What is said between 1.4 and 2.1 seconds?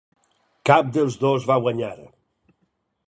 va guanyar.